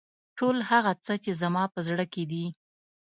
[0.37, 2.45] ټول هغه څه چې زما په زړه کې دي.